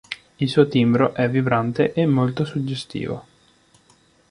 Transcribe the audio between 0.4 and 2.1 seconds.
suo timbro è vibrante e